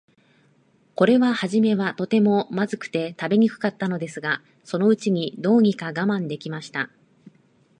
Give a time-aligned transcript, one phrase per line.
[0.95, 6.89] これははじめは、とても、まずくて食べにくかったのですが、そのうちに、どうにか我慢できました。